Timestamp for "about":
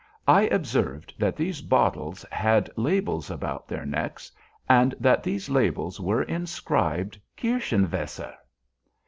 3.29-3.67